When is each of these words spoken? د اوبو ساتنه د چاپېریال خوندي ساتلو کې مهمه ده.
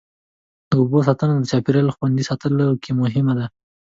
د 0.69 0.71
اوبو 0.81 0.99
ساتنه 1.07 1.33
د 1.37 1.43
چاپېریال 1.51 1.89
خوندي 1.95 2.23
ساتلو 2.29 2.67
کې 2.83 2.91
مهمه 3.01 3.33
ده. 3.39 3.45